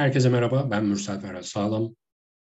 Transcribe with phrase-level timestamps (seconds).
[0.00, 1.94] Herkese merhaba, ben Mürsel Ferhat Sağlam.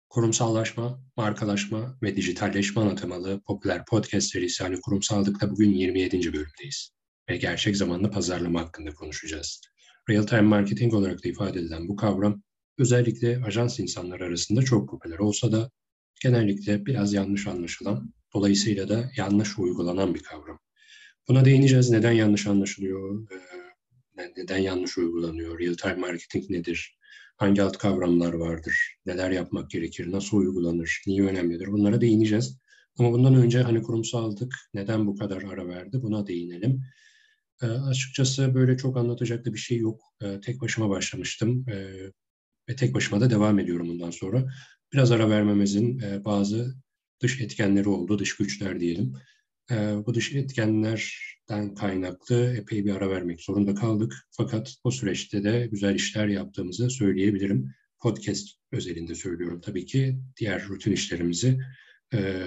[0.08, 6.32] Kurumsallaşma, markalaşma ve dijitalleşme ana temalı popüler podcast serisi yani kurumsallıkta bugün 27.
[6.32, 6.90] bölümdeyiz.
[7.30, 9.60] Ve gerçek zamanlı pazarlama hakkında konuşacağız.
[10.10, 12.42] Real time marketing olarak da ifade edilen bu kavram
[12.78, 15.70] özellikle ajans insanları arasında çok popüler olsa da
[16.22, 20.58] genellikle biraz yanlış anlaşılan, dolayısıyla da yanlış uygulanan bir kavram.
[21.28, 21.90] Buna değineceğiz.
[21.90, 23.28] Neden yanlış anlaşılıyor?
[24.36, 25.60] Neden yanlış uygulanıyor?
[25.60, 26.98] Real time marketing nedir?
[27.36, 32.58] Hangi alt kavramlar vardır, neler yapmak gerekir, nasıl uygulanır, niye önemlidir bunlara değineceğiz.
[32.98, 36.82] Ama bundan önce hani kurumsallık neden bu kadar ara verdi buna değinelim.
[37.62, 40.00] E, açıkçası böyle çok anlatacak da bir şey yok.
[40.22, 41.76] E, tek başıma başlamıştım e,
[42.68, 44.44] ve tek başıma da devam ediyorum bundan sonra.
[44.92, 46.74] Biraz ara vermemizin e, bazı
[47.20, 49.14] dış etkenleri oldu, dış güçler diyelim.
[49.70, 49.74] E,
[50.06, 54.14] bu dış etkenlerden kaynaklı epey bir ara vermek zorunda kaldık.
[54.30, 57.74] Fakat o süreçte de güzel işler yaptığımızı söyleyebilirim.
[58.00, 60.18] Podcast özelinde söylüyorum tabii ki.
[60.40, 61.58] Diğer rutin işlerimizi
[62.14, 62.46] e,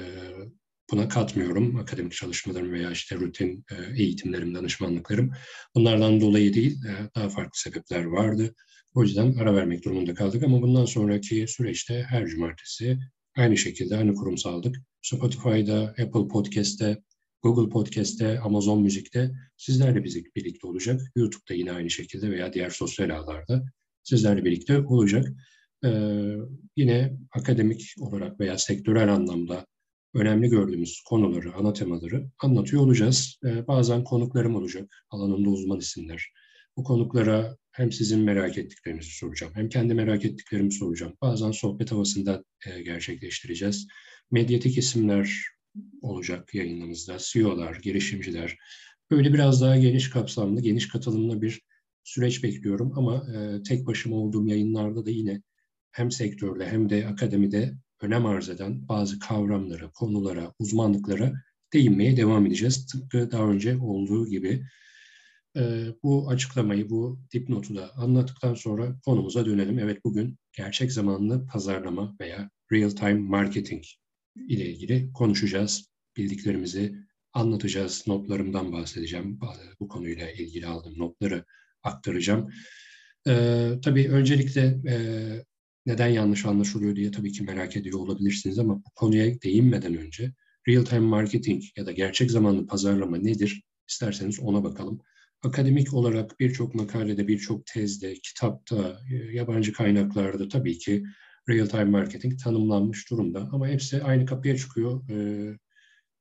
[0.91, 1.75] buna katmıyorum.
[1.75, 5.31] Akademik çalışmalarım veya işte rutin e, eğitimlerim, danışmanlıklarım.
[5.75, 8.55] Bunlardan dolayı değil, e, daha farklı sebepler vardı.
[8.93, 12.99] O yüzden ara vermek durumunda kaldık ama bundan sonraki süreçte her cumartesi
[13.37, 14.75] aynı şekilde aynı kurumsaldık.
[15.01, 16.97] Spotify'da, Apple Podcast'te,
[17.43, 21.01] Google Podcast'te, Amazon Müzik'te sizlerle birlikte olacak.
[21.15, 23.65] YouTube'da yine aynı şekilde veya diğer sosyal ağlarda
[24.03, 25.27] sizlerle birlikte olacak.
[25.85, 26.33] Ee,
[26.75, 29.65] yine akademik olarak veya sektörel anlamda
[30.13, 33.39] önemli gördüğümüz konuları, ana temaları anlatıyor olacağız.
[33.45, 36.31] Ee, bazen konuklarım olacak, alanında uzman isimler.
[36.77, 41.13] Bu konuklara hem sizin merak ettiklerinizi soracağım, hem kendi merak ettiklerimi soracağım.
[41.21, 43.87] Bazen sohbet havasında e, gerçekleştireceğiz.
[44.31, 45.56] Medyatik isimler
[46.01, 47.17] olacak yayınımızda.
[47.19, 48.57] CEO'lar, girişimciler,
[49.11, 51.61] böyle biraz daha geniş kapsamlı, geniş katılımlı bir
[52.03, 52.93] süreç bekliyorum.
[52.95, 55.41] Ama e, tek başıma olduğum yayınlarda da yine
[55.91, 61.33] hem sektörde hem de akademide önem arz eden bazı kavramlara, konulara, uzmanlıklara
[61.73, 62.85] değinmeye devam edeceğiz.
[62.85, 64.63] Tıpkı daha önce olduğu gibi.
[65.57, 69.79] E, bu açıklamayı, bu dipnotu da anlattıktan sonra konumuza dönelim.
[69.79, 73.83] Evet bugün gerçek zamanlı pazarlama veya real time marketing
[74.47, 75.91] ile ilgili konuşacağız.
[76.17, 76.95] Bildiklerimizi
[77.33, 78.03] anlatacağız.
[78.07, 79.39] Notlarımdan bahsedeceğim.
[79.79, 81.45] Bu konuyla ilgili aldığım notları
[81.83, 82.49] aktaracağım.
[83.27, 84.95] Ee, tabii öncelikle e,
[85.85, 90.31] neden yanlış anlaşılıyor diye tabii ki merak ediyor olabilirsiniz ama bu konuya değinmeden önce
[90.67, 93.61] real time marketing ya da gerçek zamanlı pazarlama nedir?
[93.89, 95.01] İsterseniz ona bakalım.
[95.43, 101.03] Akademik olarak birçok makalede, birçok tezde, kitapta, e, yabancı kaynaklarda tabii ki
[101.49, 103.49] real time marketing tanımlanmış durumda.
[103.51, 105.09] Ama hepsi aynı kapıya çıkıyor.
[105.09, 105.17] E,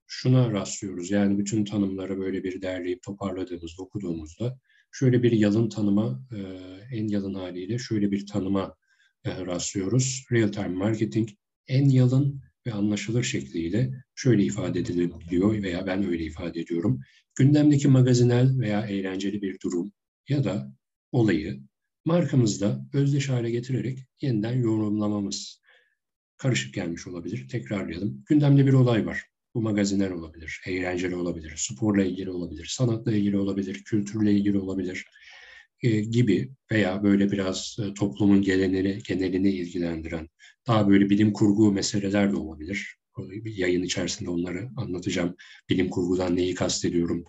[0.07, 1.11] şuna rastlıyoruz.
[1.11, 4.59] Yani bütün tanımları böyle bir derleyip toparladığımızda, okuduğumuzda
[4.93, 6.39] şöyle bir yalın tanıma, e,
[6.97, 8.77] en yalın haliyle şöyle bir tanıma
[9.25, 10.25] e, rastlıyoruz.
[10.33, 11.29] Real time marketing
[11.69, 17.01] en yalın ve anlaşılır şekliyle şöyle ifade ediliyor veya ben öyle ifade ediyorum.
[17.35, 19.93] Gündemdeki magazinel veya eğlenceli bir durum
[20.29, 20.73] ya da
[21.13, 21.61] olayı
[22.07, 25.61] markamızda özdeş hale getirerek yeniden yorumlamamız
[26.37, 27.49] karışık gelmiş olabilir.
[27.49, 28.25] Tekrarlayalım.
[28.29, 29.25] Gündemde bir olay var.
[29.55, 35.07] Bu magazinler olabilir, eğlenceli olabilir, sporla ilgili olabilir, sanatla ilgili olabilir, kültürle ilgili olabilir
[35.83, 40.29] e, gibi veya böyle biraz e, toplumun genelini, genelini ilgilendiren
[40.67, 42.97] daha böyle bilim kurgu meseleler de olabilir.
[43.45, 45.37] Yayın içerisinde onları anlatacağım.
[45.69, 47.25] Bilim kurgudan neyi kastediyorum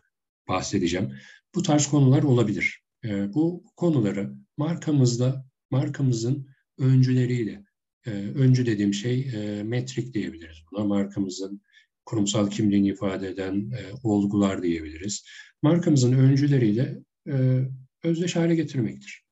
[0.48, 1.14] bahsedeceğim.
[1.56, 2.87] Bu tarz konular olabilir.
[3.04, 7.64] E, bu konuları markamızda, markamızın öncüleriyle,
[8.06, 10.84] e, öncü dediğim şey e, metrik diyebiliriz buna.
[10.84, 11.62] Markamızın
[12.06, 15.26] kurumsal kimliğini ifade eden e, olgular diyebiliriz.
[15.62, 17.62] Markamızın öncüleriyle e,
[18.04, 19.26] özdeş hale getirmektir.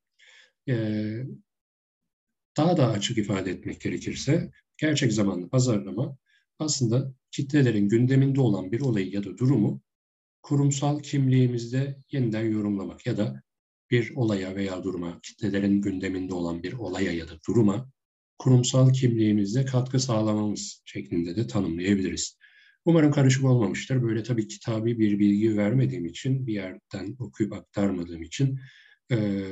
[0.70, 0.76] E,
[2.58, 6.18] daha da açık ifade etmek gerekirse, gerçek zamanlı pazarlama
[6.60, 9.82] aslında kitlelerin gündeminde olan bir olayı ya da durumu
[10.42, 13.42] kurumsal kimliğimizde yeniden yorumlamak ya da
[13.92, 17.92] bir olaya veya duruma, kitlelerin gündeminde olan bir olaya ya da duruma
[18.38, 22.38] kurumsal kimliğimizde katkı sağlamamız şeklinde de tanımlayabiliriz.
[22.86, 24.04] Umarım karışık olmamıştır.
[24.04, 28.60] Böyle tabii kitabi bir bilgi vermediğim için, bir yerden okuyup aktarmadığım için
[29.12, 29.44] e,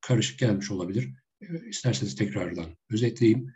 [0.00, 1.14] karışık gelmiş olabilir.
[1.42, 3.52] E, isterseniz tekrardan özetleyeyim.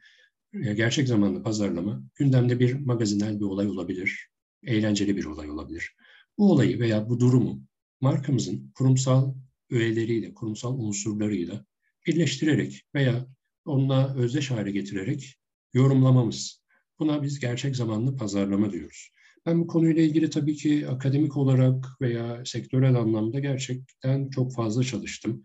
[0.53, 4.29] E, gerçek zamanlı pazarlama, gündemde bir magazinel bir olay olabilir,
[4.63, 5.95] eğlenceli bir olay olabilir.
[6.39, 7.63] Bu olayı veya bu durumu
[8.01, 9.35] markamızın kurumsal
[9.75, 11.65] öğeleriyle, kurumsal unsurlarıyla
[12.07, 13.27] birleştirerek veya
[13.65, 15.35] onunla özdeş hale getirerek
[15.75, 16.65] yorumlamamız.
[16.99, 19.11] Buna biz gerçek zamanlı pazarlama diyoruz.
[19.47, 25.43] Ben bu konuyla ilgili tabii ki akademik olarak veya sektörel anlamda gerçekten çok fazla çalıştım.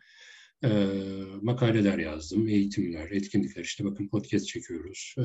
[0.64, 0.70] e,
[1.42, 5.16] makaleler yazdım, eğitimler, etkinlikler, işte bakın podcast çekiyoruz.
[5.20, 5.24] E,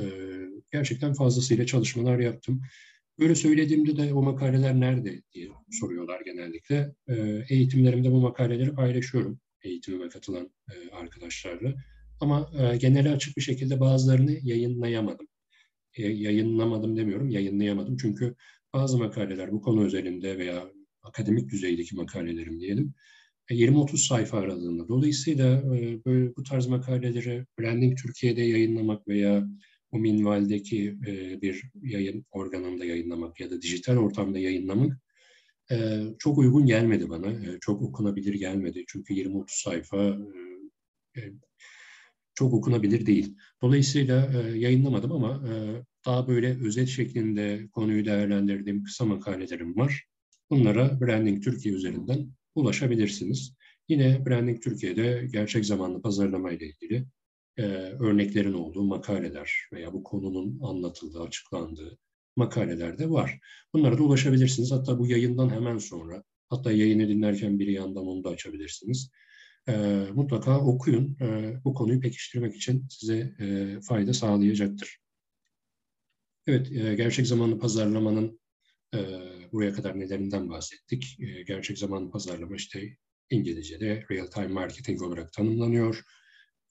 [0.73, 2.63] gerçekten fazlasıyla çalışmalar yaptım.
[3.19, 6.95] Böyle söylediğimde de o makaleler nerede diye soruyorlar genellikle.
[7.09, 11.75] E, eğitimlerimde bu makaleleri paylaşıyorum eğitimime katılan e, arkadaşlarla.
[12.21, 15.27] Ama e, genele açık bir şekilde bazılarını yayınlayamadım.
[15.95, 17.97] E, yayınlamadım demiyorum, yayınlayamadım.
[17.97, 18.35] Çünkü
[18.73, 20.69] bazı makaleler bu konu özelinde veya
[21.03, 22.95] akademik düzeydeki makalelerim diyelim
[23.51, 24.89] 20-30 sayfa aralığında.
[24.89, 29.47] Dolayısıyla e, böyle bu tarz makaleleri Branding Türkiye'de yayınlamak veya
[29.95, 34.99] o minvaldeki e, bir yayın organında yayınlamak ya da dijital ortamda yayınlamak
[35.71, 37.59] e, çok uygun gelmedi bana.
[37.61, 38.85] Çok okunabilir gelmedi.
[38.89, 40.19] Çünkü 20-30 sayfa
[42.35, 43.37] çok okunabilir değil.
[43.63, 45.43] Dolayısıyla yayınlamadım ama
[46.07, 50.05] daha böyle özet şeklinde konuyu değerlendirdiğim kısa makalelerim var.
[50.51, 53.55] Bunlara Branding Türkiye üzerinden ulaşabilirsiniz.
[53.89, 57.07] Yine Branding Türkiye'de gerçek zamanlı pazarlama ile ilgili
[57.57, 57.63] e,
[58.01, 61.99] örneklerin olduğu makaleler veya bu konunun anlatıldığı, açıklandığı
[62.37, 63.41] makaleler de var.
[63.73, 64.73] Bunlara da ulaşabilirsiniz.
[64.73, 69.11] Hatta bu yayından hemen sonra, hatta yayını dinlerken bir yandan onu da açabilirsiniz.
[69.69, 69.73] E,
[70.15, 71.17] mutlaka okuyun.
[71.21, 74.99] E, bu konuyu pekiştirmek için size e, fayda sağlayacaktır.
[76.47, 78.41] Evet, e, gerçek zamanlı pazarlamanın
[78.95, 78.99] e,
[79.53, 81.17] buraya kadar nelerinden bahsettik.
[81.21, 82.97] E, gerçek zamanlı pazarlama işte
[83.31, 86.03] İngilizce'de real time marketing olarak tanımlanıyor.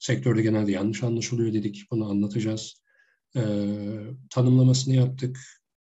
[0.04, 1.84] Sektörde genelde yanlış anlaşılıyor dedik.
[1.92, 2.84] Bunu anlatacağız.
[3.36, 3.42] E,
[4.30, 5.40] tanımlamasını yaptık.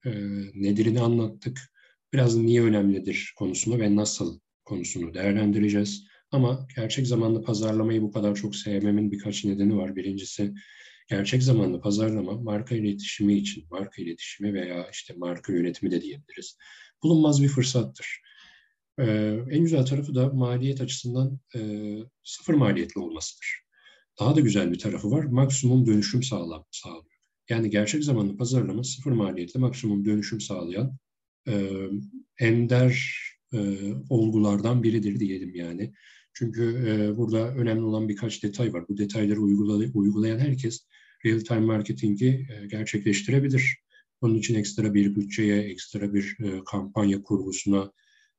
[0.06, 0.11] E,
[0.55, 1.73] nedirini anlattık.
[2.12, 6.05] Biraz niye önemlidir konusunu ve nasıl konusunu değerlendireceğiz.
[6.31, 9.97] Ama gerçek zamanlı pazarlamayı bu kadar çok sevmemin birkaç nedeni var.
[9.97, 10.55] Birincisi
[11.09, 16.56] gerçek zamanlı pazarlama marka iletişimi için, marka iletişimi veya işte marka yönetimi de diyebiliriz.
[17.03, 18.20] Bulunmaz bir fırsattır.
[18.99, 21.61] Ee, en güzel tarafı da maliyet açısından e,
[22.25, 23.68] sıfır maliyetli olmasıdır.
[24.20, 25.25] Daha da güzel bir tarafı var.
[25.25, 27.19] Maksimum dönüşüm sağlam, sağlıyor.
[27.49, 30.99] Yani gerçek zamanlı pazarlama sıfır maliyetli maksimum dönüşüm sağlayan
[31.49, 31.70] e,
[32.38, 33.19] ender
[33.55, 33.59] e,
[34.09, 35.93] olgulardan biridir diyelim yani.
[36.32, 38.88] Çünkü e, burada önemli olan birkaç detay var.
[38.88, 40.87] Bu detayları uygulay uygulayan herkes
[41.26, 43.79] real-time marketingi e, gerçekleştirebilir.
[44.20, 47.93] Onun için ekstra bir bütçeye, ekstra bir e, kampanya kurgusuna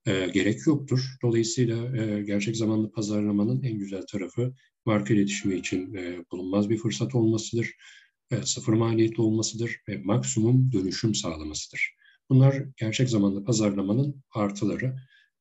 [0.07, 0.99] e, gerek yoktur.
[1.23, 4.53] Dolayısıyla e, gerçek zamanlı pazarlamanın en güzel tarafı
[4.85, 7.71] marka iletişimi için e, bulunmaz bir fırsat olmasıdır.
[8.31, 11.95] E, sıfır maliyetli olmasıdır ve maksimum dönüşüm sağlamasıdır.
[12.29, 14.95] Bunlar gerçek zamanlı pazarlamanın artıları.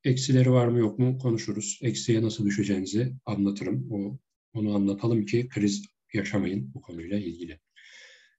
[0.04, 1.78] Eksileri var mı yok mu konuşuruz.
[1.82, 3.88] Eksiye nasıl düşeceğinizi anlatırım.
[3.90, 4.18] O,
[4.52, 5.84] onu anlatalım ki kriz
[6.14, 7.60] yaşamayın bu konuyla ilgili.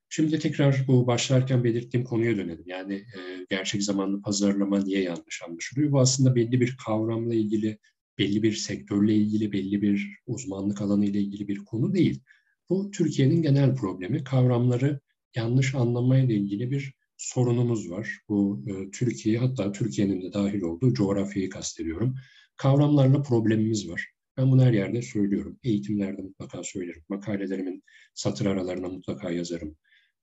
[0.10, 2.64] Şimdi tekrar bu başlarken belirttiğim konuya dönelim.
[2.66, 5.92] Yani e, gerçek zamanlı pazarlama niye yanlış anlaşılıyor?
[5.92, 7.80] Bu aslında belli bir kavramla ilgili,
[8.18, 12.24] belli bir sektörle ilgili, belli bir uzmanlık alanı ile ilgili bir konu değil.
[12.70, 14.24] Bu Türkiye'nin genel problemi.
[14.24, 15.00] Kavramları
[15.36, 18.10] yanlış anlamayla ilgili bir sorunumuz var.
[18.30, 22.16] Bu e, Türkiye hatta Türkiye'nin de dahil olduğu coğrafyayı kastediyorum.
[22.58, 24.08] Kavramlarla problemimiz var.
[24.38, 25.60] Ben bunu her yerde söylüyorum.
[25.64, 27.04] Eğitimlerde mutlaka söylerim.
[27.10, 27.84] Makalelerimin
[28.14, 29.76] satır aralarına mutlaka yazarım.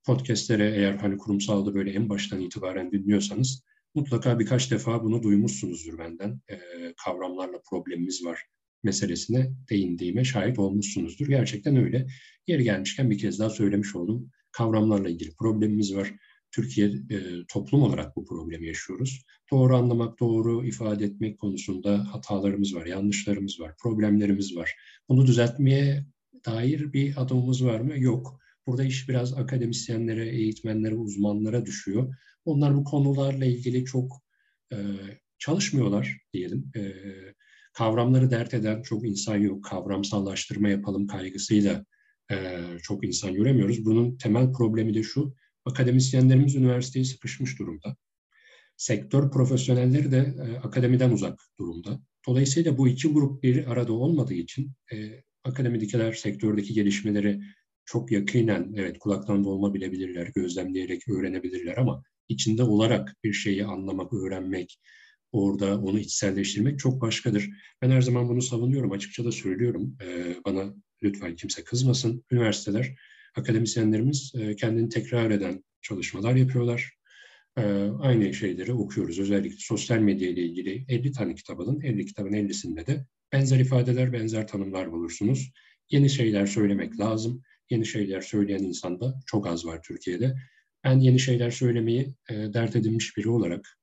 [0.07, 3.65] Podcastlere eğer hani kurumsalda böyle en baştan itibaren dinliyorsanız
[3.95, 6.41] mutlaka birkaç defa bunu duymuşsunuzdur benden.
[6.49, 6.57] E,
[7.05, 8.47] kavramlarla problemimiz var
[8.83, 11.27] meselesine değindiğime şahit olmuşsunuzdur.
[11.27, 12.07] Gerçekten öyle.
[12.47, 14.31] Yeri gelmişken bir kez daha söylemiş oldum.
[14.53, 16.15] Kavramlarla ilgili problemimiz var.
[16.51, 19.23] Türkiye e, toplum olarak bu problemi yaşıyoruz.
[19.51, 24.75] Doğru anlamak, doğru ifade etmek konusunda hatalarımız var, yanlışlarımız var, problemlerimiz var.
[25.09, 26.07] Bunu düzeltmeye
[26.47, 27.99] dair bir adımımız var mı?
[27.99, 28.46] Yok.
[28.67, 32.15] Burada iş biraz akademisyenlere, eğitmenlere, uzmanlara düşüyor.
[32.45, 34.23] Onlar bu konularla ilgili çok
[34.73, 34.77] e,
[35.39, 36.71] çalışmıyorlar diyelim.
[36.77, 36.93] E,
[37.73, 39.65] kavramları dert eden çok insan yok.
[39.65, 41.85] Kavramsallaştırma yapalım kaygısıyla
[42.31, 43.85] e, çok insan göremiyoruz.
[43.85, 47.97] Bunun temel problemi de şu, akademisyenlerimiz üniversiteye sıkışmış durumda.
[48.77, 52.01] Sektör profesyonelleri de e, akademiden uzak durumda.
[52.29, 57.41] Dolayısıyla bu iki grup bir arada olmadığı için e, akademidekiler sektördeki gelişmeleri
[57.87, 64.79] çok yakinen, evet kulaktan dolma bilebilirler, gözlemleyerek öğrenebilirler ama içinde olarak bir şeyi anlamak, öğrenmek,
[65.33, 67.51] orada onu içselleştirmek çok başkadır.
[67.83, 69.97] Ben her zaman bunu savunuyorum, açıkça da söylüyorum.
[70.03, 72.25] Ee, bana lütfen kimse kızmasın.
[72.31, 72.97] Üniversiteler
[73.37, 76.93] akademisyenlerimiz e, kendini tekrar eden çalışmalar yapıyorlar.
[77.59, 77.63] E,
[78.01, 79.19] aynı şeyleri okuyoruz.
[79.19, 84.49] Özellikle sosyal medya ile ilgili 50 tane kitabın 50 kitabın 50'sinde de benzer ifadeler, benzer
[84.49, 85.53] tanımlar bulursunuz.
[85.91, 87.43] Yeni şeyler söylemek lazım.
[87.71, 90.35] Yeni şeyler söyleyen insan da çok az var Türkiye'de.
[90.85, 93.79] Ben yeni şeyler söylemeyi e, dert edinmiş biri olarak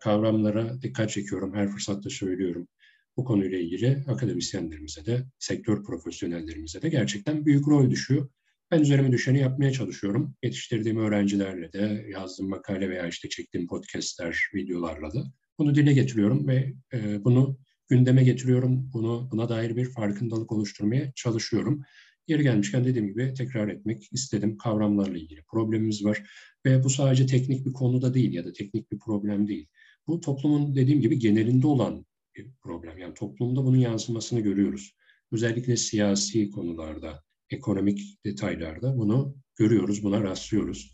[0.00, 1.54] kavramlara dikkat çekiyorum.
[1.54, 2.68] Her fırsatta söylüyorum.
[3.16, 8.28] bu konuyla ilgili akademisyenlerimize de, sektör profesyonellerimize de gerçekten büyük rol düşüyor.
[8.70, 10.34] Ben üzerime düşeni yapmaya çalışıyorum.
[10.42, 15.24] Yetiştirdiğim öğrencilerle de, yazdığım makale veya işte çektiğim podcastler, videolarla da
[15.58, 18.92] bunu dile getiriyorum ve e, bunu gündeme getiriyorum.
[18.92, 21.82] Bunu buna dair bir farkındalık oluşturmaya çalışıyorum.
[22.28, 24.56] Yeri gelmişken dediğim gibi tekrar etmek istedim.
[24.56, 26.22] Kavramlarla ilgili problemimiz var
[26.66, 29.68] ve bu sadece teknik bir konuda değil ya da teknik bir problem değil.
[30.06, 32.06] Bu toplumun dediğim gibi genelinde olan
[32.36, 32.98] bir problem.
[32.98, 34.94] Yani toplumda bunun yansımasını görüyoruz.
[35.32, 40.92] Özellikle siyasi konularda, ekonomik detaylarda bunu görüyoruz, buna rastlıyoruz.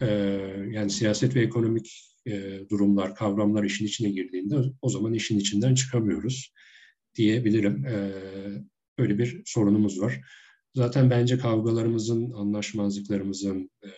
[0.00, 0.06] Ee,
[0.70, 6.52] yani siyaset ve ekonomik e, durumlar, kavramlar işin içine girdiğinde o zaman işin içinden çıkamıyoruz
[7.14, 7.86] diyebilirim.
[7.86, 8.12] Ee,
[8.98, 10.20] öyle bir sorunumuz var.
[10.74, 13.88] Zaten bence kavgalarımızın, anlaşmazlıklarımızın, e,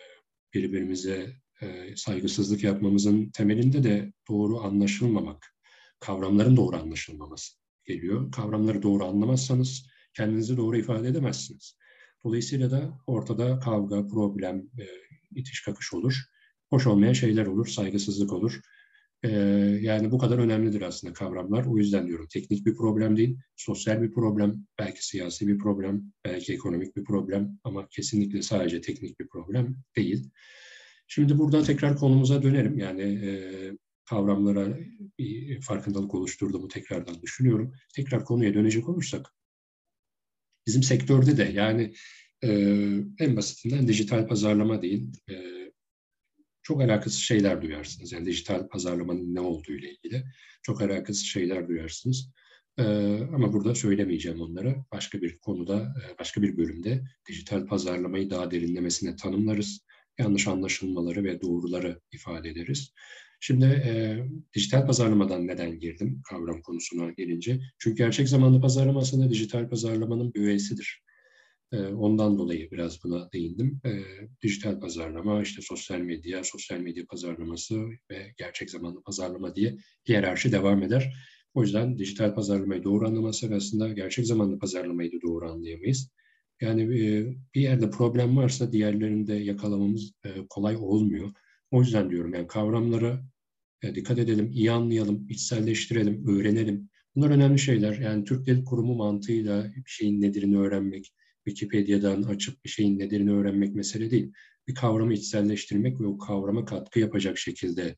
[0.53, 5.55] birbirimize e, saygısızlık yapmamızın temelinde de doğru anlaşılmamak,
[5.99, 7.53] kavramların doğru anlaşılmaması
[7.85, 8.31] geliyor.
[8.31, 11.77] Kavramları doğru anlamazsanız kendinizi doğru ifade edemezsiniz.
[12.23, 14.85] Dolayısıyla da ortada kavga, problem, e,
[15.35, 16.15] itiş kakış olur.
[16.69, 18.61] Hoş olmayan şeyler olur, saygısızlık olur.
[19.23, 19.29] Ee,
[19.81, 21.65] yani bu kadar önemlidir aslında kavramlar.
[21.65, 26.53] O yüzden diyorum teknik bir problem değil, sosyal bir problem, belki siyasi bir problem, belki
[26.53, 30.29] ekonomik bir problem ama kesinlikle sadece teknik bir problem değil.
[31.07, 32.77] Şimdi burada tekrar konumuza dönerim.
[32.77, 33.31] Yani e,
[34.05, 34.77] kavramlara
[35.19, 37.73] bir farkındalık oluşturduğumu tekrardan düşünüyorum.
[37.95, 39.33] Tekrar konuya dönecek olursak,
[40.67, 41.93] bizim sektörde de yani
[42.43, 42.49] e,
[43.19, 45.66] en basitinden dijital pazarlama değil, e,
[46.67, 48.11] çok alakasız şeyler duyarsınız.
[48.11, 50.23] Yani dijital pazarlamanın ne olduğu ile ilgili
[50.63, 52.31] çok alakasız şeyler duyarsınız.
[52.77, 52.83] Ee,
[53.33, 54.75] ama burada söylemeyeceğim onları.
[54.91, 59.79] Başka bir konuda, e, başka bir bölümde dijital pazarlamayı daha derinlemesine tanımlarız.
[60.19, 62.93] Yanlış anlaşılmaları ve doğruları ifade ederiz.
[63.39, 64.17] Şimdi e,
[64.55, 67.59] dijital pazarlamadan neden girdim kavram konusuna gelince?
[67.77, 71.06] Çünkü gerçek zamanlı pazarlama aslında dijital pazarlamanın bir üyesidir.
[71.73, 73.81] Ondan dolayı biraz buna değindim.
[74.43, 80.83] Dijital pazarlama, işte sosyal medya, sosyal medya pazarlaması ve gerçek zamanlı pazarlama diye hiyerarşi devam
[80.83, 81.15] eder.
[81.53, 86.11] O yüzden dijital pazarlamayı doğru anlaması aslında gerçek zamanlı pazarlamayı da doğru anlayamayız.
[86.61, 86.89] Yani
[87.55, 90.13] bir yerde problem varsa diğerlerinde yakalamamız
[90.49, 91.31] kolay olmuyor.
[91.71, 93.23] O yüzden diyorum yani kavramlara
[93.95, 96.89] dikkat edelim, iyi anlayalım, içselleştirelim, öğrenelim.
[97.15, 97.97] Bunlar önemli şeyler.
[97.97, 101.13] Yani Türk Dil Kurumu mantığıyla bir şeyin nedirini öğrenmek,
[101.47, 104.31] Wikipedia'dan açıp bir şeyin nedenini öğrenmek mesele değil.
[104.67, 107.95] Bir kavramı içselleştirmek ve o kavrama katkı yapacak şekilde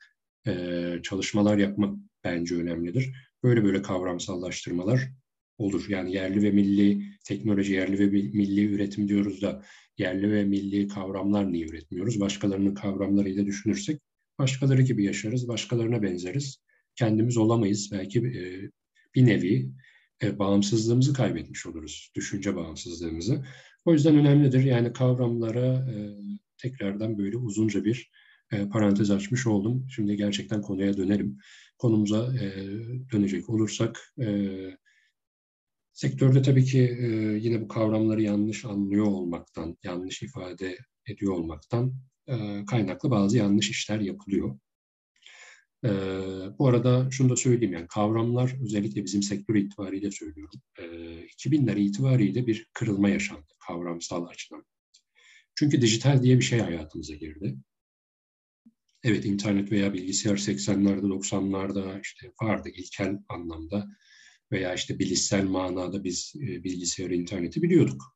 [0.48, 3.14] e, çalışmalar yapmak bence önemlidir.
[3.44, 5.10] Böyle böyle kavramsallaştırmalar
[5.58, 5.86] olur.
[5.90, 9.64] Yani yerli ve milli teknoloji, yerli ve milli üretim diyoruz da
[9.98, 12.20] yerli ve milli kavramlar niye üretmiyoruz?
[12.20, 14.02] Başkalarının kavramlarıyla düşünürsek
[14.40, 16.58] başkaları gibi yaşarız, başkalarına benzeriz.
[16.96, 17.90] Kendimiz olamayız.
[17.92, 18.70] Belki e,
[19.16, 19.70] bir nevi
[20.24, 23.46] e, bağımsızlığımızı kaybetmiş oluruz, düşünce bağımsızlığımızı.
[23.86, 24.64] O yüzden önemlidir.
[24.64, 25.96] Yani kavramlara e,
[26.58, 28.12] tekrardan böyle uzunca bir
[28.52, 29.88] e, parantez açmış oldum.
[29.90, 31.38] Şimdi gerçekten konuya dönelim.
[31.78, 32.68] Konumuza e,
[33.12, 34.50] dönecek olursak, e,
[35.94, 37.06] sektörde tabii ki e,
[37.42, 41.94] yine bu kavramları yanlış anlıyor olmaktan, yanlış ifade ediyor olmaktan
[42.28, 44.60] e, kaynaklı bazı yanlış işler yapılıyor.
[45.86, 45.90] E,
[46.60, 50.62] bu arada şunu da söyleyeyim yani kavramlar özellikle bizim sektör itibariyle söylüyorum.
[50.80, 50.84] E,
[51.26, 54.66] 2000'ler itibariyle bir kırılma yaşandı kavramsal açıdan.
[55.56, 57.58] Çünkü dijital diye bir şey hayatımıza girdi.
[59.04, 63.88] Evet internet veya bilgisayar 80'lerde 90'larda işte vardı ilkel anlamda
[64.52, 68.16] veya işte bilişsel manada biz e, bilgisayarı interneti biliyorduk.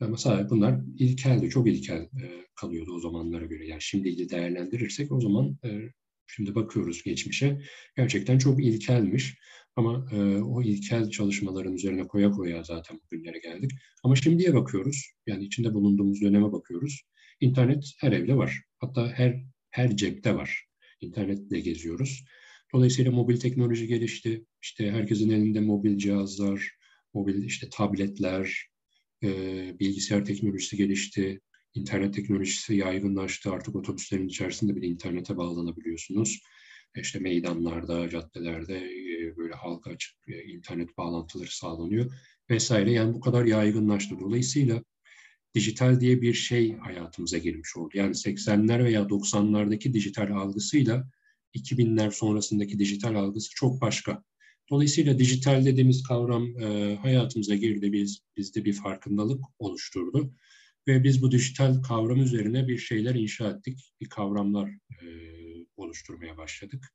[0.00, 3.66] Ama sadece bunlar ilkeldi, çok ilkel e, kalıyordu o zamanlara göre.
[3.66, 5.92] Yani şimdi değerlendirirsek o zaman e,
[6.28, 7.60] Şimdi bakıyoruz geçmişe.
[7.96, 9.34] Gerçekten çok ilkelmiş.
[9.76, 13.70] Ama e, o ilkel çalışmaların üzerine koya koya zaten bugünlere geldik.
[14.04, 15.10] Ama şimdiye bakıyoruz.
[15.26, 17.02] Yani içinde bulunduğumuz döneme bakıyoruz.
[17.40, 18.62] İnternet her evde var.
[18.78, 20.64] Hatta her her cepte var.
[21.00, 22.24] İnternetle geziyoruz.
[22.72, 24.44] Dolayısıyla mobil teknoloji gelişti.
[24.62, 26.70] İşte herkesin elinde mobil cihazlar,
[27.14, 28.68] mobil işte tabletler,
[29.22, 29.28] e,
[29.80, 31.40] bilgisayar teknolojisi gelişti.
[31.74, 33.50] İnternet teknolojisi yaygınlaştı.
[33.50, 36.40] Artık otobüslerin içerisinde bile internete bağlanabiliyorsunuz.
[36.96, 42.12] İşte meydanlarda, caddelerde e, böyle halka açık e, internet bağlantıları sağlanıyor
[42.50, 42.92] vesaire.
[42.92, 44.20] Yani bu kadar yaygınlaştı.
[44.20, 44.82] Dolayısıyla
[45.54, 47.90] dijital diye bir şey hayatımıza girmiş oldu.
[47.94, 51.10] Yani 80'ler veya 90'lardaki dijital algısıyla
[51.54, 54.22] 2000'ler sonrasındaki dijital algısı çok başka.
[54.70, 60.34] Dolayısıyla dijital dediğimiz kavram e, hayatımıza girdi, biz bizde bir farkındalık oluşturdu.
[60.88, 65.06] Ve biz bu dijital kavram üzerine bir şeyler inşa ettik, bir kavramlar e,
[65.76, 66.94] oluşturmaya başladık.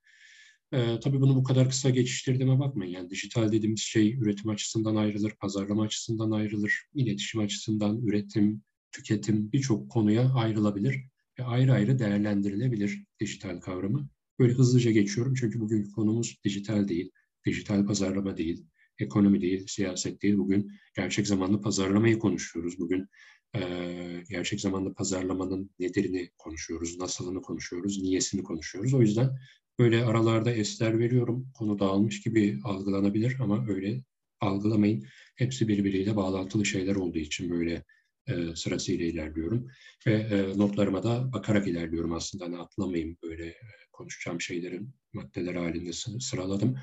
[0.72, 2.92] E, tabii bunu bu kadar kısa geçiştirdiğime bakmayın.
[2.92, 9.92] Yani dijital dediğimiz şey üretim açısından ayrılır, pazarlama açısından ayrılır, iletişim açısından üretim, tüketim birçok
[9.92, 10.96] konuya ayrılabilir
[11.40, 14.10] ve ayrı ayrı değerlendirilebilir dijital kavramı.
[14.40, 17.12] Böyle hızlıca geçiyorum çünkü bugün konumuz dijital değil,
[17.46, 18.66] dijital pazarlama değil,
[19.00, 20.38] ekonomi değil, siyaset değil.
[20.38, 22.80] Bugün gerçek zamanlı pazarlamayı konuşuyoruz.
[22.80, 23.08] Bugün
[23.56, 23.62] e,
[24.30, 28.94] gerçek zamanlı pazarlamanın nedirini konuşuyoruz, nasılını konuşuyoruz, niyesini konuşuyoruz.
[28.94, 29.30] O yüzden
[29.80, 31.48] böyle aralarda esler veriyorum.
[31.54, 34.04] Konu dağılmış gibi algılanabilir ama öyle
[34.42, 35.06] algılamayın.
[35.36, 37.84] Hepsi birbiriyle bağlantılı şeyler olduğu için böyle
[38.28, 39.68] e, sırasıyla ilerliyorum.
[40.08, 42.46] Ve e, notlarıma da bakarak ilerliyorum aslında.
[42.46, 43.58] Hani atlamayayım böyle e,
[43.92, 46.76] konuşacağım şeylerin maddeler halinde sıraladım.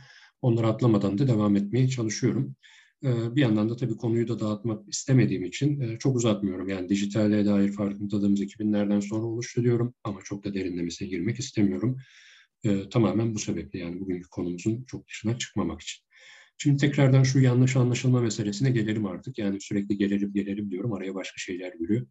[0.42, 2.56] Onları atlamadan da devam etmeye çalışıyorum.
[3.04, 6.68] E, bir yandan da tabii konuyu da dağıtmak istemediğim için e, çok uzatmıyorum.
[6.68, 11.96] Yani dijitale dair farkındalığımız 2000'lerden sonra oluştu diyorum ama çok da derinlemesine girmek istemiyorum.
[12.64, 16.04] E, tamamen bu sebeple yani bugünkü konumuzun çok dışına çıkmamak için.
[16.58, 19.38] Şimdi tekrardan şu yanlış anlaşılma meselesine gelelim artık.
[19.38, 20.92] Yani sürekli gelelim gelelim diyorum.
[20.92, 22.06] Araya başka şeyler giriyor.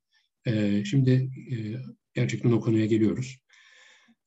[0.48, 1.12] Ee, şimdi
[1.52, 1.56] e,
[2.14, 3.40] gerçekten o konuya geliyoruz.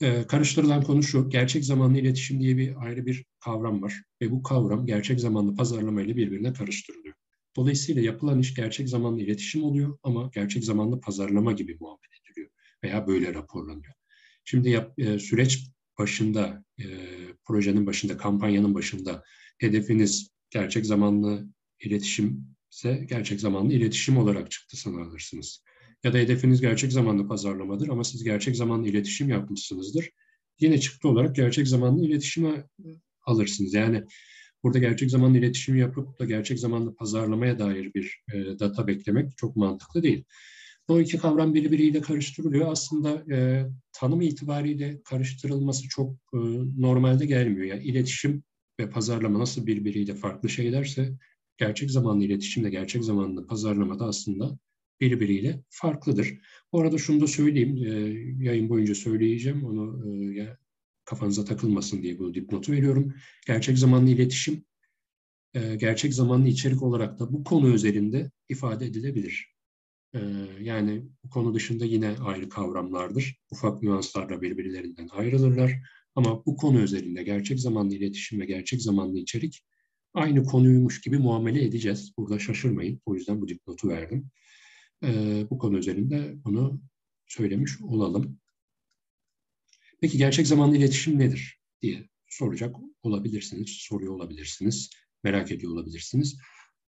[0.02, 1.30] Ee, karıştırılan konu şu.
[1.30, 4.02] Gerçek zamanlı iletişim diye bir ayrı bir kavram var.
[4.22, 7.14] Ve bu kavram gerçek zamanlı pazarlama ile birbirine karıştırılıyor.
[7.56, 12.50] Dolayısıyla yapılan iş gerçek zamanlı iletişim oluyor ama gerçek zamanlı pazarlama gibi muhabbet ediliyor.
[12.84, 13.94] Veya böyle raporlanıyor.
[14.44, 15.66] Şimdi yap, e, süreç
[15.98, 16.84] başında, e,
[17.44, 19.22] projenin başında, kampanyanın başında
[19.58, 21.46] hedefiniz gerçek zamanlı
[21.80, 25.62] iletişim ise gerçek zamanlı iletişim olarak çıktı alırsınız.
[26.04, 30.10] Ya da hedefiniz gerçek zamanlı pazarlamadır ama siz gerçek zamanlı iletişim yapmışsınızdır.
[30.60, 32.68] Yine çıktı olarak gerçek zamanlı iletişime
[33.26, 33.74] alırsınız.
[33.74, 34.04] Yani
[34.62, 39.56] burada gerçek zamanlı iletişim yapıp da gerçek zamanlı pazarlamaya dair bir e, data beklemek çok
[39.56, 40.24] mantıklı değil.
[40.88, 42.72] Bu iki kavram birbiriyle karıştırılıyor.
[42.72, 46.38] Aslında e, tanım itibariyle karıştırılması çok e,
[46.78, 47.66] normalde gelmiyor.
[47.66, 48.42] Yani iletişim
[48.80, 51.12] ve pazarlama nasıl birbiriyle farklı şeylerse
[51.56, 54.58] gerçek zamanlı iletişimde, gerçek zamanlı pazarlamada aslında
[55.02, 56.38] birbiriyle farklıdır.
[56.72, 57.90] Bu arada şunu da söyleyeyim, e,
[58.44, 60.48] yayın boyunca söyleyeceğim, onu e,
[61.04, 63.14] kafanıza takılmasın diye bu dipnotu veriyorum.
[63.46, 64.64] Gerçek zamanlı iletişim,
[65.54, 69.52] e, gerçek zamanlı içerik olarak da bu konu üzerinde ifade edilebilir.
[70.14, 70.20] E,
[70.60, 73.36] yani bu konu dışında yine ayrı kavramlardır.
[73.50, 75.72] Ufak nüanslarla birbirlerinden ayrılırlar.
[76.14, 79.62] Ama bu konu üzerinde gerçek zamanlı iletişim ve gerçek zamanlı içerik
[80.14, 82.12] aynı konuymuş gibi muamele edeceğiz.
[82.16, 83.00] Burada şaşırmayın.
[83.06, 84.30] O yüzden bu dipnotu verdim.
[85.04, 86.82] Ee, bu konu üzerinde bunu
[87.26, 88.40] söylemiş olalım.
[90.00, 94.90] Peki gerçek zamanlı iletişim nedir diye soracak olabilirsiniz, soruyor olabilirsiniz,
[95.24, 96.38] merak ediyor olabilirsiniz.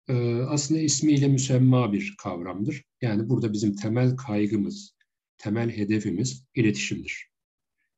[0.09, 2.85] Ee, aslında ismiyle müsemma bir kavramdır.
[3.01, 4.97] Yani burada bizim temel kaygımız,
[5.39, 7.31] temel hedefimiz iletişimdir.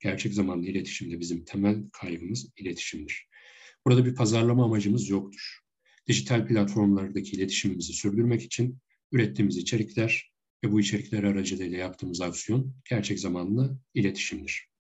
[0.01, 3.29] Gerçek zamanlı iletişimde bizim temel kaygımız iletişimdir.
[3.87, 5.59] Burada bir pazarlama amacımız yoktur.
[6.07, 8.79] Dijital platformlardaki iletişimimizi sürdürmek için
[9.13, 10.33] ürettiğimiz içerikler
[10.65, 14.71] ve bu içerikler aracılığıyla yaptığımız aksiyon gerçek zamanlı iletişimdir.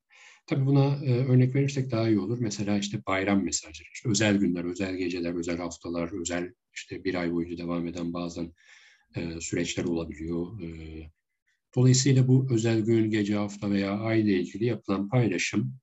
[0.46, 2.38] Tabii buna e, örnek verirsek daha iyi olur.
[2.40, 7.32] Mesela işte bayram mesajları, işte özel günler, özel geceler, özel haftalar, özel işte bir ay
[7.32, 8.52] boyunca devam eden bazen
[9.16, 10.62] e, süreçler olabiliyor.
[10.62, 10.66] E,
[11.76, 15.74] Dolayısıyla bu özel gün, gece, hafta veya ay ile ilgili yapılan paylaşım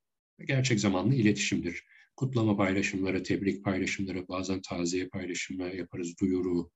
[0.48, 1.84] gerçek zamanlı iletişimdir.
[2.16, 6.72] Kutlama paylaşımları, tebrik paylaşımları, bazen taziye paylaşımı yaparız, duyuru,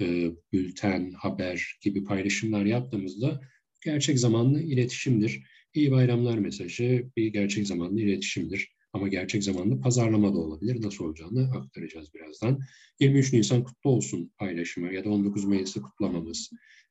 [0.00, 3.40] e, bülten, haber gibi paylaşımlar yaptığımızda
[3.84, 5.42] gerçek zamanlı iletişimdir.
[5.74, 8.74] İyi bayramlar mesajı bir gerçek zamanlı iletişimdir.
[8.92, 10.82] Ama gerçek zamanlı pazarlama da olabilir.
[10.82, 12.60] Nasıl olacağını aktaracağız birazdan.
[13.00, 16.50] 23 Nisan kutlu olsun paylaşımı ya da 19 Mayıs'ı kutlamamız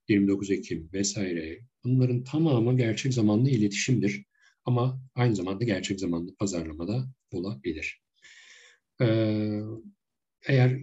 [0.09, 4.25] 29 Ekim vesaire bunların tamamı gerçek zamanlı iletişimdir.
[4.65, 8.01] Ama aynı zamanda gerçek zamanlı pazarlamada olabilir.
[9.01, 9.59] Ee,
[10.47, 10.79] eğer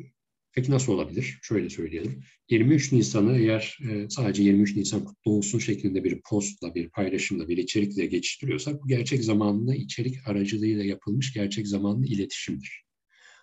[0.52, 1.38] peki nasıl olabilir?
[1.42, 2.22] Şöyle söyleyelim.
[2.50, 7.56] 23 Nisan'ı eğer e, sadece 23 Nisan kutlu olsun şeklinde bir postla, bir paylaşımla, bir
[7.56, 12.84] içerikle geçiştiriyorsak bu gerçek zamanlı içerik aracılığıyla yapılmış gerçek zamanlı iletişimdir.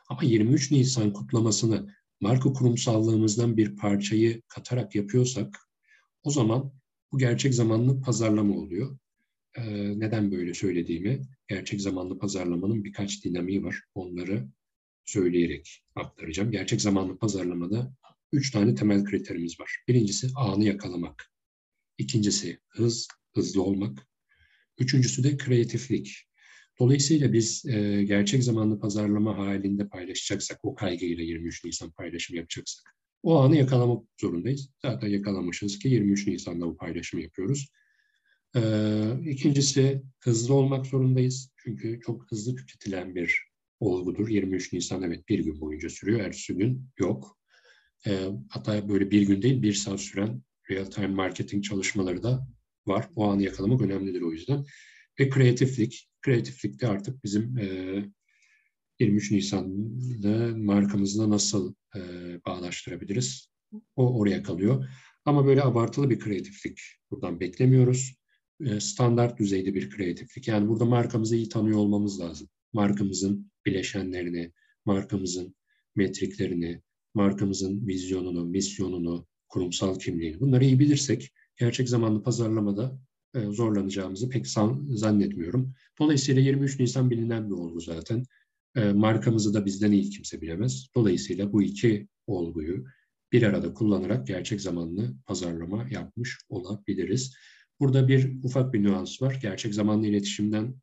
[0.10, 1.88] Ama 23 Nisan kutlamasını
[2.22, 5.58] marka kurumsallığımızdan bir parçayı katarak yapıyorsak
[6.24, 6.74] o zaman
[7.12, 8.98] bu gerçek zamanlı pazarlama oluyor.
[9.58, 13.82] Ee, neden böyle söylediğimi, gerçek zamanlı pazarlamanın birkaç dinamiği var.
[13.94, 14.48] Onları
[15.08, 16.52] söyleyerek aktaracağım.
[16.52, 17.94] Gerçek zamanlı pazarlamada
[18.32, 19.78] üç tane temel kriterimiz var.
[19.88, 21.32] Birincisi anı yakalamak.
[21.98, 24.08] İkincisi hız, hızlı olmak.
[24.78, 26.28] Üçüncüsü de kreatiflik.
[26.80, 33.38] Dolayısıyla biz e, gerçek zamanlı pazarlama halinde paylaşacaksak, o kaygıyla 23 Nisan paylaşım yapacaksak, o
[33.40, 34.70] anı yakalamak zorundayız.
[34.82, 37.68] Zaten yakalamışız ki 23 Nisan'da bu paylaşımı yapıyoruz.
[38.56, 41.52] Ee, ikincisi hızlı olmak zorundayız.
[41.58, 43.47] Çünkü çok hızlı tüketilen bir
[43.80, 44.30] olgudur.
[44.30, 46.20] 23 Nisan evet bir gün boyunca sürüyor.
[46.20, 47.38] Ertesi gün yok.
[48.08, 52.48] Ee, hatta böyle bir gün değil bir saat süren real time marketing çalışmaları da
[52.88, 53.10] var.
[53.16, 54.66] O anı yakalamak önemlidir o yüzden.
[55.20, 56.10] Ve kreatiflik.
[56.22, 57.66] Kreatiflik de artık bizim e,
[59.00, 62.00] 23 Nisan'da markamızla nasıl e,
[62.46, 63.50] bağlaştırabiliriz?
[63.96, 64.90] O oraya kalıyor.
[65.26, 66.80] Ama böyle abartılı bir kreatiflik
[67.12, 68.16] buradan beklemiyoruz.
[68.66, 70.48] E, standart düzeyde bir kreatiflik.
[70.48, 72.50] Yani burada markamızı iyi tanıyor olmamız lazım.
[72.78, 74.52] Markamızın bileşenlerini,
[74.86, 75.56] markamızın
[75.96, 76.82] metriklerini,
[77.14, 83.00] markamızın vizyonunu, misyonunu, kurumsal kimliğini bunları iyi bilirsek gerçek zamanlı pazarlamada
[83.36, 84.48] e, zorlanacağımızı pek
[84.90, 85.74] zannetmiyorum.
[86.00, 88.24] Dolayısıyla 23 Nisan bilinen bir olgu zaten.
[88.76, 90.88] E, markamızı da bizden iyi kimse bilemez.
[90.96, 92.86] Dolayısıyla bu iki olguyu
[93.32, 97.36] bir arada kullanarak gerçek zamanlı pazarlama yapmış olabiliriz.
[97.80, 99.40] Burada bir ufak bir nüans var.
[99.42, 100.76] Gerçek zamanlı iletişimden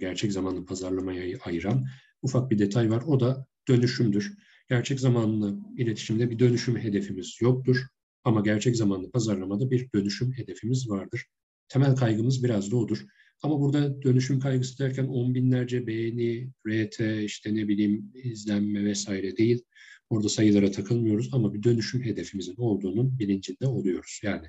[0.00, 1.86] gerçek zamanlı pazarlamayı ayıran
[2.22, 3.02] ufak bir detay var.
[3.06, 4.34] O da dönüşümdür.
[4.68, 7.86] Gerçek zamanlı iletişimde bir dönüşüm hedefimiz yoktur.
[8.24, 11.24] Ama gerçek zamanlı pazarlamada bir dönüşüm hedefimiz vardır.
[11.68, 12.98] Temel kaygımız biraz da odur.
[13.42, 19.64] Ama burada dönüşüm kaygısı derken on binlerce beğeni, RT, işte ne bileyim izlenme vesaire değil.
[20.10, 24.20] Orada sayılara takılmıyoruz ama bir dönüşüm hedefimizin olduğunun bilincinde oluyoruz.
[24.22, 24.46] Yani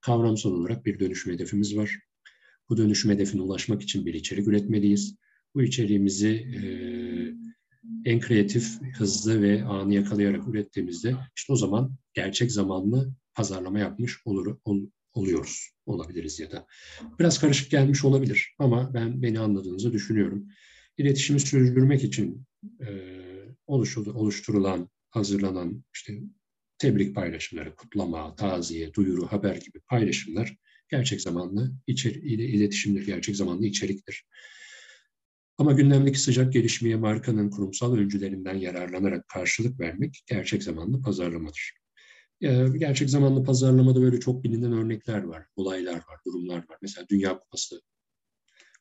[0.00, 1.98] kavramsal olarak bir dönüşüm hedefimiz var.
[2.68, 5.16] Bu dönüşüm hedefine ulaşmak için bir içerik üretmeliyiz.
[5.54, 6.60] Bu içeriğimizi e,
[8.04, 14.56] en kreatif, hızlı ve anı yakalayarak ürettiğimizde işte o zaman gerçek zamanlı pazarlama yapmış olur,
[14.64, 14.80] ol,
[15.12, 16.66] oluyoruz, olabiliriz ya da.
[17.18, 20.48] Biraz karışık gelmiş olabilir ama ben beni anladığınızı düşünüyorum.
[20.98, 22.46] İletişimi sürdürmek için
[22.80, 22.88] e,
[23.66, 26.20] oluşturulan, hazırlanan işte
[26.78, 30.56] tebrik paylaşımları, kutlama, taziye, duyuru, haber gibi paylaşımlar
[30.88, 34.24] gerçek zamanlı içer iletişimdir, gerçek zamanlı içeriktir.
[35.58, 41.72] Ama gündemdeki sıcak gelişmeye markanın kurumsal öncülerinden yararlanarak karşılık vermek gerçek zamanlı pazarlamadır.
[42.78, 46.78] Gerçek zamanlı pazarlamada böyle çok bilinen örnekler var, olaylar var, durumlar var.
[46.82, 47.80] Mesela Dünya Kupası,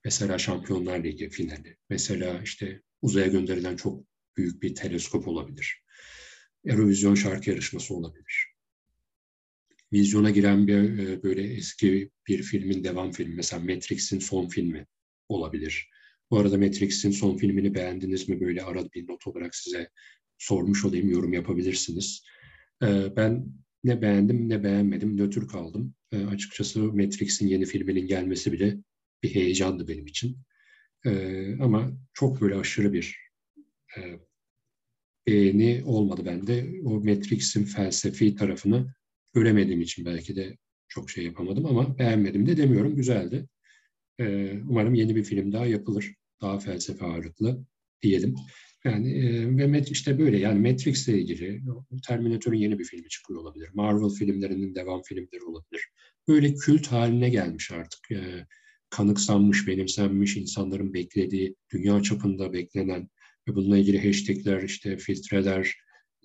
[0.05, 4.03] mesela Şampiyonlar Ligi finali, mesela işte uzaya gönderilen çok
[4.37, 5.83] büyük bir teleskop olabilir.
[6.65, 8.56] Eurovision şarkı yarışması olabilir.
[9.93, 14.85] Vizyona giren bir e, böyle eski bir filmin devam filmi, mesela Matrix'in son filmi
[15.29, 15.89] olabilir.
[16.31, 18.41] Bu arada Matrix'in son filmini beğendiniz mi?
[18.41, 19.89] Böyle arada bir not olarak size
[20.37, 22.23] sormuş olayım, yorum yapabilirsiniz.
[22.83, 23.45] E, ben
[23.83, 25.95] ne beğendim ne beğenmedim, nötr kaldım.
[26.11, 28.77] E, açıkçası Matrix'in yeni filminin gelmesi bile
[29.23, 30.37] bir heyecandı benim için.
[31.61, 33.17] Ama çok böyle aşırı bir
[35.27, 36.71] beğeni olmadı bende.
[36.85, 38.93] O Matrix'in felsefi tarafını
[39.37, 42.95] göremediğim için belki de çok şey yapamadım ama beğenmedim de demiyorum.
[42.95, 43.47] Güzeldi.
[44.19, 46.15] Ee, umarım yeni bir film daha yapılır.
[46.41, 47.65] Daha felsefe ağırlıklı
[48.01, 48.35] diyelim.
[48.83, 51.61] Yani e, ve işte böyle yani Matrix ile ilgili
[52.07, 53.69] Terminator'un yeni bir filmi çıkıyor olabilir.
[53.73, 55.89] Marvel filmlerinin devam filmleri olabilir.
[56.27, 58.11] Böyle kült haline gelmiş artık.
[58.11, 58.45] E,
[58.89, 63.09] kanıksanmış, benimsenmiş, insanların beklediği, dünya çapında beklenen
[63.47, 65.75] ve bununla ilgili hashtagler, işte filtreler,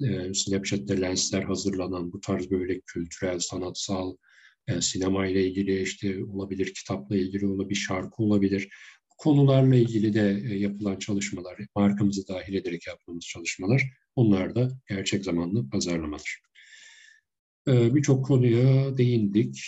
[0.02, 4.16] e, Snapchat'te lensler hazırlanan bu tarz böyle kültürel, sanatsal,
[4.68, 8.68] e, sinema ile ilgili işte olabilir, kitapla ilgili olabilir, şarkı olabilir.
[9.10, 13.82] Bu konularla ilgili de e, yapılan çalışmalar, markamızı dahil ederek yaptığımız çalışmalar,
[14.16, 16.40] onlar da gerçek zamanlı pazarlamadır.
[17.68, 19.58] E, Birçok konuya değindik.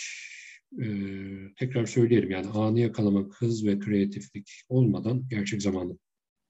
[0.81, 5.97] Ee, tekrar söyleyelim yani anı yakalamak, hız ve kreatiflik olmadan gerçek zamanlı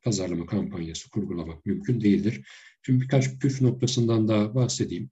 [0.06, 2.48] pazarlama kampanyası kurgulamak mümkün değildir.
[2.82, 5.10] Şimdi birkaç püf noktasından da bahsedeyim.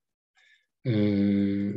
[0.87, 1.73] Ee,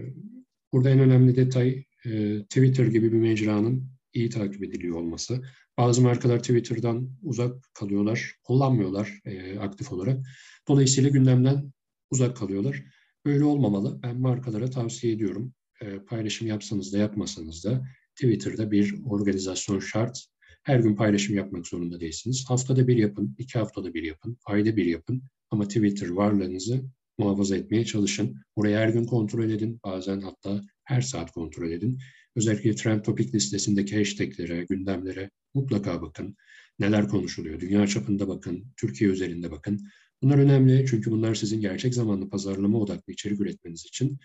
[0.73, 5.43] burada en önemli detay e, Twitter gibi bir mecranın iyi takip ediliyor olması.
[5.79, 10.27] Bazı markalar Twitter'dan uzak kalıyorlar, kullanmıyorlar e, aktif olarak.
[10.69, 11.73] Dolayısıyla gündemden
[12.11, 12.85] uzak kalıyorlar.
[13.27, 14.01] Böyle olmamalı.
[14.03, 15.55] Ben markalara tavsiye ediyorum.
[15.83, 20.27] E, paylaşım yapsanız da yapmasanız da Twitter'da bir organizasyon şart.
[20.67, 22.45] Her gün paylaşım yapmak zorunda değilsiniz.
[22.49, 25.23] Haftada bir yapın, iki haftada bir yapın, ayda bir yapın.
[25.51, 26.83] Ama Twitter varlığınızı
[27.19, 28.41] muhafaza etmeye çalışın.
[28.57, 29.81] Orayı her gün kontrol edin.
[29.85, 31.99] Bazen hatta her saat kontrol edin.
[32.37, 36.37] Özellikle Trend Topic listesindeki hashtaglere, gündemlere mutlaka bakın.
[36.79, 37.61] Neler konuşuluyor?
[37.61, 39.89] Dünya çapında bakın, Türkiye üzerinde bakın.
[40.23, 44.19] Bunlar önemli çünkü bunlar sizin gerçek zamanlı pazarlama odaklı içerik üretmeniz için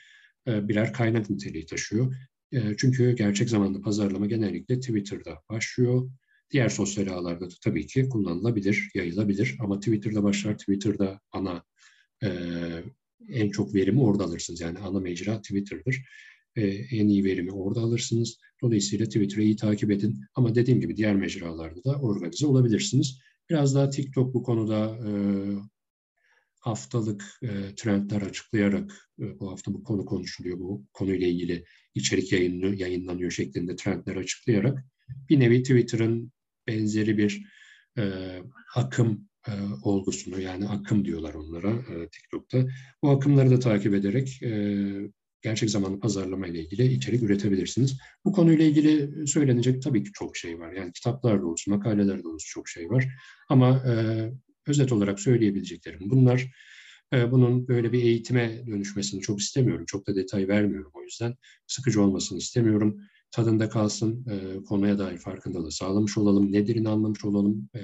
[0.48, 2.16] e, birer kaynak niteliği taşıyor.
[2.52, 6.12] E, çünkü gerçek zamanlı pazarlama genellikle Twitter'da başlıyor.
[6.52, 9.58] Diğer sosyal ağlarda da tabii ki kullanılabilir, yayılabilir.
[9.60, 11.64] Ama Twitter'da başlar, Twitter'da ana
[12.24, 12.30] e,
[13.30, 14.62] en çok verimi orada alırsınız.
[14.62, 16.02] Yani ana mecra Twitter'dır.
[16.56, 18.38] e, en iyi verimi orada alırsınız.
[18.62, 20.22] Dolayısıyla Twitter'ı iyi takip edin.
[20.36, 23.20] Ama dediğim gibi diğer mecralarda da organize olabilirsiniz.
[23.50, 25.12] Biraz daha TikTok bu konuda e,
[26.60, 31.64] haftalık e, trendler açıklayarak e, bu hafta bu konu konuşuluyor, bu konuyla ilgili
[31.96, 34.86] içerik yayınlı, yayınlanıyor şeklinde trendler açıklayarak
[35.30, 36.32] bir nevi Twitter'ın
[36.68, 37.46] benzeri bir
[37.98, 38.04] e,
[38.76, 39.52] akım e,
[39.84, 42.68] olgusunu yani akım diyorlar onlara e, TikTok'ta.
[43.04, 44.82] Bu akımları da takip ederek e,
[45.42, 47.98] gerçek zamanlı pazarlama ile ilgili içerik üretebilirsiniz.
[48.26, 50.72] Bu konuyla ilgili söylenecek tabii ki çok şey var.
[50.72, 53.08] Yani kitaplar da olsun, makaleler de olsun çok şey var.
[53.50, 53.94] Ama e,
[54.68, 56.52] özet olarak söyleyebileceklerim bunlar.
[57.14, 59.86] E, bunun böyle bir eğitime dönüşmesini çok istemiyorum.
[59.88, 61.36] Çok da detay vermiyorum o yüzden.
[61.68, 63.02] Sıkıcı olmasını istemiyorum.
[63.32, 67.70] Tadında kalsın, e, konuya dair farkındalığı sağlamış olalım, nedir'ini anlamış olalım.
[67.76, 67.82] E,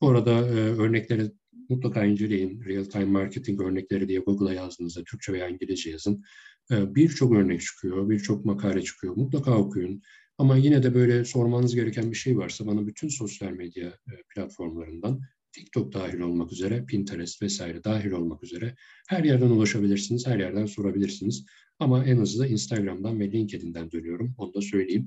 [0.00, 1.32] bu arada e, örnekleri
[1.68, 2.64] mutlaka inceleyin.
[2.64, 6.22] Real time marketing örnekleri diye Google'a yazdığınızda Türkçe veya İngilizce yazın.
[6.70, 9.16] E, birçok örnek çıkıyor, birçok makale çıkıyor.
[9.16, 10.02] Mutlaka okuyun.
[10.38, 15.20] Ama yine de böyle sormanız gereken bir şey varsa bana bütün sosyal medya e, platformlarından
[15.52, 18.74] TikTok dahil olmak üzere, Pinterest vesaire dahil olmak üzere
[19.08, 21.44] her yerden ulaşabilirsiniz, her yerden sorabilirsiniz.
[21.78, 25.06] Ama en hızlı Instagram'dan ve LinkedIn'den dönüyorum, onu da söyleyeyim.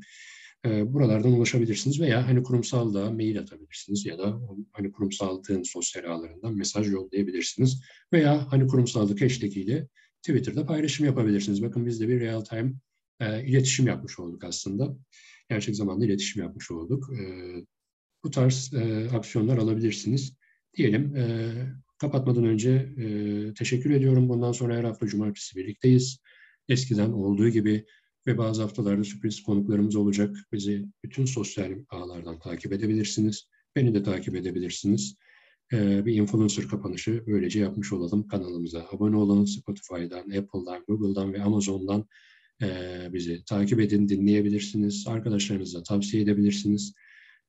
[0.66, 4.40] Ee, buralardan ulaşabilirsiniz veya hani kurumsal da mail atabilirsiniz ya da
[4.72, 7.82] hani kurumsallığın sosyal ağlarından mesaj yollayabilirsiniz
[8.14, 9.52] veya hani kurumsallık hashtag
[10.22, 11.62] Twitter'da paylaşım yapabilirsiniz.
[11.62, 12.74] Bakın biz de bir real time
[13.20, 14.98] e, iletişim yapmış olduk aslında.
[15.50, 17.10] Gerçek zamanlı iletişim yapmış olduk.
[17.14, 17.22] E,
[18.26, 20.34] bu tarz e, aksiyonlar alabilirsiniz.
[20.78, 21.52] Diyelim e,
[21.98, 24.30] kapatmadan önce e, teşekkür ediyorum.
[24.30, 26.20] Bundan sonra her hafta cumartesi birlikteyiz.
[26.70, 27.86] Eskiden olduğu gibi
[28.28, 30.36] ve bazı haftalarda sürpriz konuklarımız olacak.
[30.54, 33.50] Bizi bütün sosyal ağlardan takip edebilirsiniz.
[33.76, 35.16] Beni de takip edebilirsiniz.
[35.74, 38.28] Ee, bir influencer kapanışı böylece yapmış olalım.
[38.28, 39.46] Kanalımıza abone olun.
[39.46, 42.06] Spotify'dan, Apple'dan, Google'dan ve Amazon'dan
[42.62, 42.68] e,
[43.14, 45.08] bizi takip edin, dinleyebilirsiniz.
[45.08, 46.94] Arkadaşlarınızla tavsiye edebilirsiniz.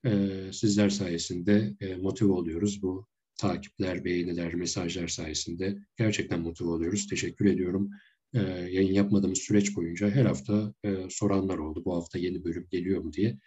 [0.07, 0.13] E,
[0.53, 2.83] sizler sayesinde e, motive oluyoruz.
[2.83, 7.07] Bu takipler, beğeniler, mesajlar sayesinde gerçekten motive oluyoruz.
[7.07, 7.91] Teşekkür ediyorum.
[8.35, 8.41] E,
[8.71, 11.83] yayın yapmadığımız süreç boyunca her hafta e, soranlar oldu.
[11.85, 13.39] Bu hafta yeni bölüm geliyor mu diye.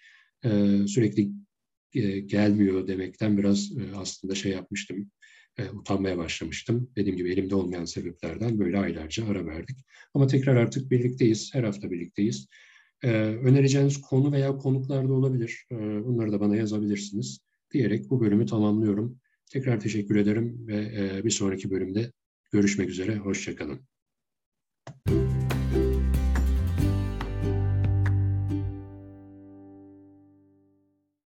[0.46, 0.50] E,
[0.88, 1.30] sürekli
[1.94, 5.12] e, gelmiyor demekten biraz aslında şey yapmıştım.
[5.74, 6.92] Utanmaya başlamıştım.
[6.96, 9.78] Dediğim gibi elimde olmayan sebeplerden böyle aylarca ara verdik.
[10.14, 11.50] Ama tekrar artık birlikteyiz.
[11.54, 12.48] Her hafta birlikteyiz.
[13.04, 13.10] Ee,
[13.44, 15.66] önereceğiniz konu veya konuklar da olabilir.
[15.72, 17.40] Ee, bunları da bana yazabilirsiniz
[17.72, 19.20] diyerek bu bölümü tamamlıyorum.
[19.52, 22.12] Tekrar teşekkür ederim ve e, bir sonraki bölümde
[22.52, 23.18] görüşmek üzere.
[23.18, 23.80] Hoşçakalın.